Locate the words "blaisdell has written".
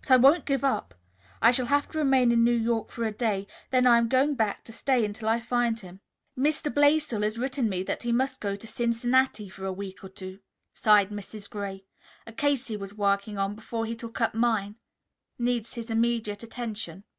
6.72-7.68